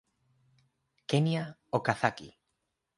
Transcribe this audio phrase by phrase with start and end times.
[1.09, 1.43] Kenya
[1.77, 2.29] Okazaki